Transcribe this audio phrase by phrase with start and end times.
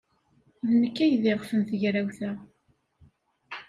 [0.67, 2.31] D nekk ay d iɣef n tegrawt-a.